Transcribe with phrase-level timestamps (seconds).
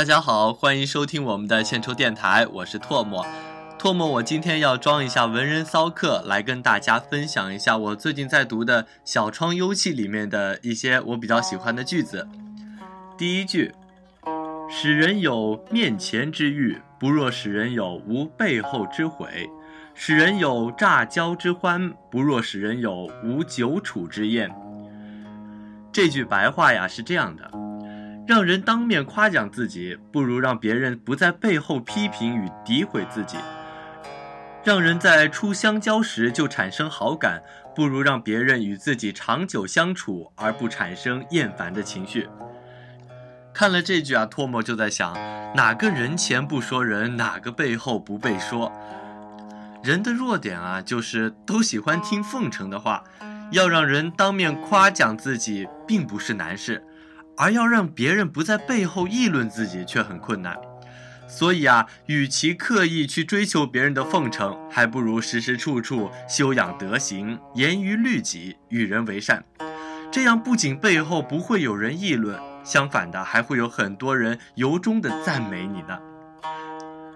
[0.00, 3.22] 大家好，欢迎收听我们的献丑电台，我是唾沫。
[3.78, 12.26] 唾沫，我今天要装一下文人骚客，来跟大家分享一下我最近在读的小窗幽记里面的一些我比较喜欢的句子。
[13.18, 13.74] 第一句，
[14.70, 19.28] 使人有面前之欲，不若使人有无背后之悔；
[19.94, 24.50] 使人有乍交之欢，不若使人有无久处之厌。
[25.92, 27.50] 这句白话呀是这样的：
[28.26, 33.36] 让人当面夸奖自己，不如让别人不在背后批评与诋毁自己。
[34.62, 37.42] 让人在初相交时就产生好感，
[37.74, 42.28] 不如让别人与自己长久相处而不产生厌烦的情绪。
[43.52, 45.14] 看了这句啊，唾沫就在想，
[45.56, 48.70] 哪个人前不说人，哪个背后不被说？
[49.82, 53.02] 人的弱点啊，就是都喜欢听奉承的话。
[53.50, 56.84] 要让人当面夸奖自己，并不是难事，
[57.40, 60.54] 而要让别人不在背后议论自己，却很困难。
[61.26, 69.42] 所以啊，与其刻意去追求别人的奉承，还不如时时处处修养德行，严于律己，与人为善。
[70.12, 75.98] 这样不仅背后不会有人议论，相反的，还会有很多人由衷的赞美你呢。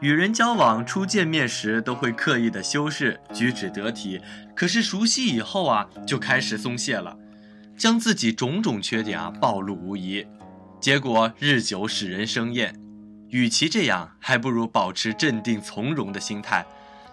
[0.00, 4.20] 与人交往，初见面时都会刻意的修饰，举止得体，
[4.56, 7.16] 可是熟悉以后啊，就开始松懈了，
[7.78, 10.26] 将自己种种缺点啊暴露无遗，
[10.80, 12.74] 结果日久使人生厌。
[13.28, 16.66] 与其这样，还不如保持镇定从容的心态，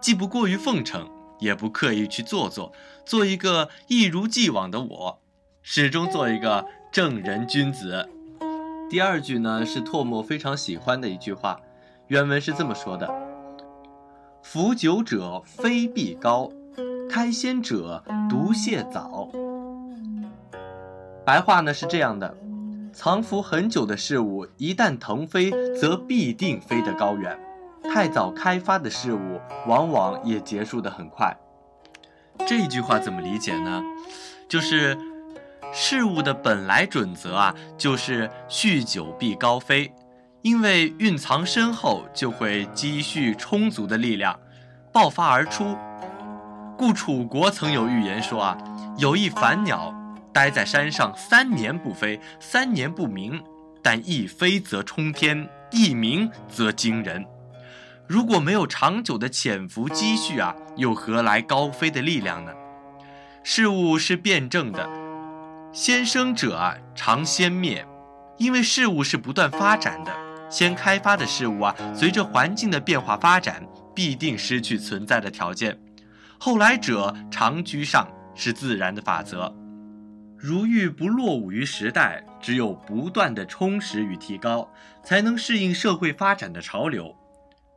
[0.00, 2.72] 既不过于奉承，也不刻意去做作，
[3.06, 5.22] 做一个一如既往的我，
[5.62, 8.08] 始终做一个正人君子。
[8.90, 11.60] 第二句呢，是唾沫非常喜欢的一句话，
[12.08, 13.08] 原文是这么说的
[14.42, 16.50] ：“服酒者非必高，
[17.08, 19.30] 开先者独谢早。”
[21.24, 22.36] 白话呢是这样的。
[22.92, 27.36] 藏伏很久的事物，一旦腾飞，则必定飞得高远；
[27.88, 31.36] 太早开发的事物，往往也结束得很快。
[32.46, 33.82] 这句话怎么理解呢？
[34.48, 34.98] 就是
[35.72, 39.92] 事物的本来准则啊，就是蓄久必高飞，
[40.42, 44.36] 因为蕴藏深厚，就会积蓄充足的力量，
[44.92, 45.76] 爆发而出。
[46.76, 48.58] 故楚国曾有预言说啊，
[48.98, 49.94] 有一凡鸟。
[50.32, 53.42] 待在山上三年不飞，三年不鸣，
[53.82, 57.24] 但一飞则冲天，一鸣则惊人。
[58.06, 62.52] 如果没有长久的潜伏积蓄啊，又何来高飞的力量呢？
[63.42, 64.88] 事物是辩证的，
[65.72, 67.86] 先生者啊常先灭，
[68.36, 70.12] 因为事物是不断发展的。
[70.50, 73.64] 先开发的事物啊，随着环境的变化发展，
[73.94, 75.78] 必定失去存在的条件。
[76.38, 79.54] 后来者常居上，是自然的法则。
[80.42, 87.14] 如欲不落伍于时代，只有不断的充实与提高，才能适应社会发展的潮流。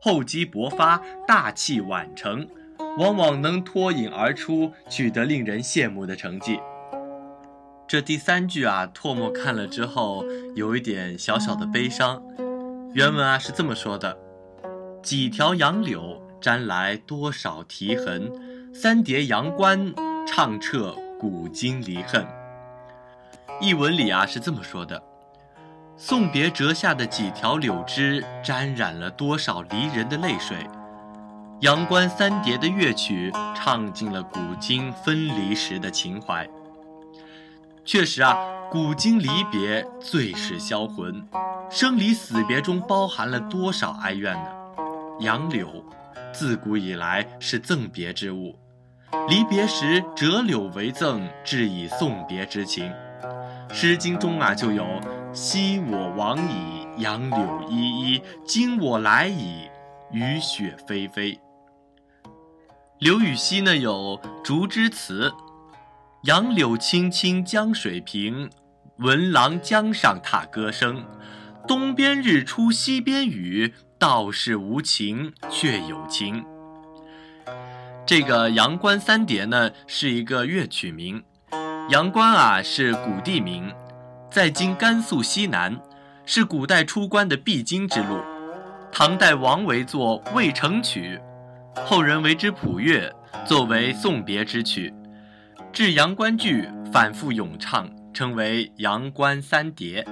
[0.00, 2.48] 厚积薄发、大器晚成，
[2.98, 6.58] 往往能脱颖而出，取得令人羡慕的成绩。
[7.86, 10.24] 这第三句啊，唾沫看了之后
[10.56, 12.20] 有一点小小的悲伤。
[12.92, 14.18] 原文啊是这么说的
[15.00, 18.32] ：“几条杨柳沾来多少啼痕，
[18.74, 19.94] 三叠阳关
[20.26, 22.26] 唱彻古今离恨。”
[23.60, 25.02] 译文里啊是这么说的：
[25.96, 30.58] 送别折下的几条柳枝，沾染了多少离人的泪水；
[31.60, 36.48] 阳关三叠的乐曲，唱尽了古今分离时的情怀。
[37.84, 38.36] 确实啊，
[38.70, 41.26] 古今离别最是销魂，
[41.68, 44.50] 生离死别中包含了多少哀怨呢？
[45.18, 45.84] 杨柳，
[46.32, 48.56] 自古以来是赠别之物，
[49.28, 52.84] 离别时折柳为赠，致以送别之情。
[53.70, 54.84] 《诗经》中啊就有
[55.32, 59.68] “昔我往矣，杨柳依依；今我来矣，
[60.10, 61.38] 雨雪霏霏。”
[62.98, 65.30] 刘禹锡呢有《竹枝词》
[66.24, 68.50] ：“杨柳青青江水平，
[68.96, 71.04] 闻郎江上踏歌声。
[71.66, 76.44] 东边日出西边雨，道是无晴却有晴。”
[78.04, 81.22] 这个《阳关三叠》呢是一个乐曲名。
[81.88, 83.72] 阳关啊是古地名，
[84.30, 85.74] 在今甘肃西南，
[86.26, 88.20] 是古代出关的必经之路。
[88.92, 91.18] 唐代王维作《渭城曲》，
[91.86, 93.10] 后人为之谱乐，
[93.46, 94.92] 作为送别之曲。
[95.72, 100.06] 至阳关句反复咏唱，称为阳关三叠。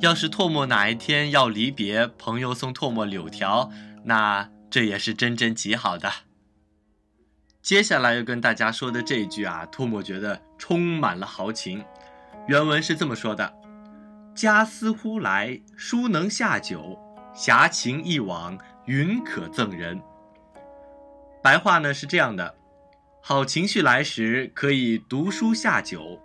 [0.00, 3.70] 要是唾沫哪一天要离别，朋友送唾沫柳条，
[4.04, 6.10] 那这也是真真极好的。
[7.62, 11.84] 接下来要跟大家说的这一句啊，唾沫觉得充满了豪情。
[12.46, 13.52] 原文是这么说的
[14.34, 16.98] ：“家思忽来，书能下酒，
[17.34, 18.56] 侠情一往，
[18.86, 20.00] 云可赠人。
[21.42, 22.54] 白话呢是这样的：
[23.20, 26.18] 好情绪来时，可以读书下酒；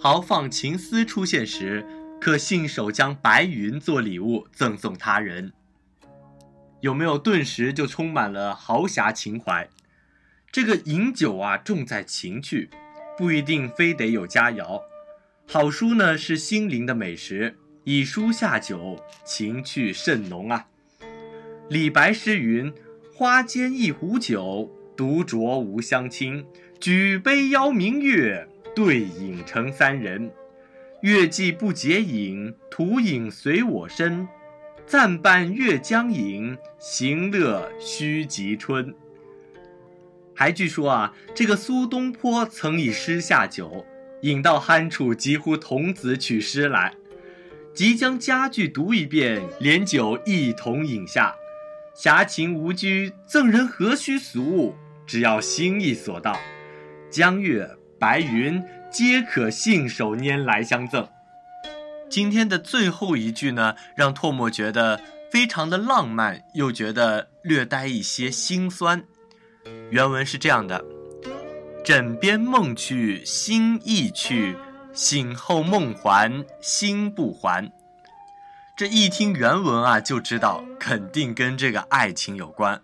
[0.00, 1.86] 豪放情思出现时，
[2.20, 5.52] 可信手将白云做礼物赠送他人。
[6.80, 9.68] 有没有顿时就充满了豪侠情怀？
[10.52, 12.68] 这个饮酒啊，重在情趣，
[13.16, 14.82] 不一定非得有佳肴。
[15.46, 20.66] 好书呢是心灵的美食，以书下酒，情趣甚浓啊。
[21.68, 22.72] 李白诗云
[23.14, 26.44] ：“花间一壶酒，独酌无相亲。
[26.80, 30.32] 举杯邀明月，对影成三人。
[31.02, 34.26] 月既不解饮，徒影随我身。
[34.84, 38.92] 暂伴月将影，行乐须及春。”
[40.40, 43.84] 还据说啊，这个苏东坡曾以诗下酒，
[44.22, 46.94] 饮到酣处，急呼童子取诗来。
[47.74, 51.34] 即将佳句读一遍，连酒一同饮下。
[51.94, 54.74] 侠情无拘，赠人何须俗物？
[55.06, 56.34] 只要心意所到，
[57.10, 61.06] 江月、白云皆可信手拈来相赠。
[62.08, 69.04] 今天的最后一句呢，让唾沫觉得非常的浪漫，又觉得略带一些心酸。
[69.90, 70.84] 原文是这样的
[71.84, 74.56] ：“枕边梦去心亦去，
[74.92, 77.70] 醒后梦还心不还。”
[78.76, 82.80] 这一听原文啊，就知道肯定跟这个爱情有关。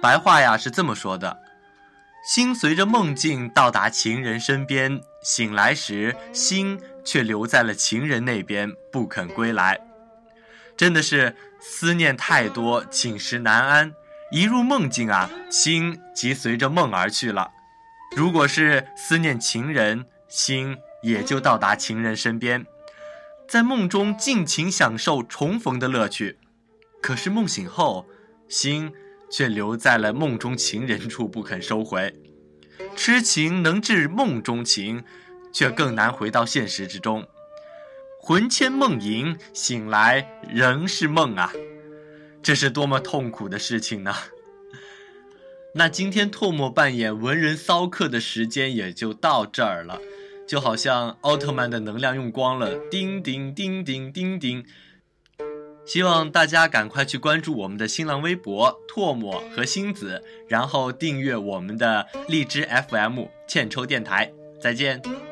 [0.00, 1.38] 白话呀是这么说的：
[2.24, 9.80] 心随着梦境到达情人身边，醒来时心却留在了情人那边，不肯归来。
[10.76, 13.92] 真的是思念太多，寝食难安。
[14.30, 17.50] 一入梦境啊，心即随着梦而去了。
[18.14, 22.66] 如果是思念情人，心也就到达情人身边，
[23.48, 26.38] 在梦中尽情享受重逢的乐趣。
[27.00, 28.06] 可是梦醒后，
[28.48, 28.92] 心
[29.30, 32.14] 却留在了梦中情人处，不肯收回。
[32.94, 35.04] 痴情能治梦中情，
[35.52, 37.26] 却更难回到现实之中。
[38.20, 41.50] 魂牵梦萦，醒来仍是梦啊。
[42.42, 44.14] 这是多么痛苦的事情呢？
[45.74, 50.00] 那今天唾沫扮演文人骚客的时间也就到这儿了，
[50.46, 54.64] 就好像奥特曼的能量用光了，叮叮叮叮叮叮。
[55.84, 64.30] 希望大家赶快去关注我们的新浪微博“唾沫和星子”，然后订阅我们的荔枝 FM“ 欠抽电台”。
[64.60, 65.27] 再见。